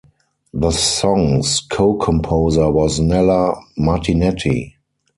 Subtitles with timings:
[0.51, 4.77] The song's co-composer was Nella Martinetti.